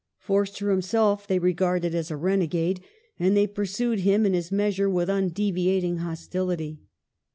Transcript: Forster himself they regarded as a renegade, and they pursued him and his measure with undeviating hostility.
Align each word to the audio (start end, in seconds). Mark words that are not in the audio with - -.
Forster 0.17 0.71
himself 0.71 1.27
they 1.27 1.37
regarded 1.37 1.93
as 1.93 2.09
a 2.09 2.17
renegade, 2.17 2.81
and 3.19 3.37
they 3.37 3.45
pursued 3.45 3.99
him 3.99 4.25
and 4.25 4.33
his 4.33 4.51
measure 4.51 4.89
with 4.89 5.09
undeviating 5.11 5.97
hostility. 5.97 6.79